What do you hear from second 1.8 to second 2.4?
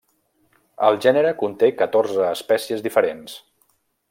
catorze